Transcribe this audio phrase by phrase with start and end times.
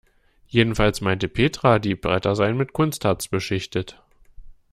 [0.47, 4.01] Jedenfalls meinte Petra, die Bretter seien mit Kunstharz beschichtet.